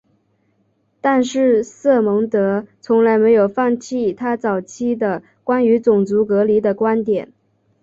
[0.99, 7.31] 但是瑟蒙德从来没有放弃他早期的关于种族隔离的观点。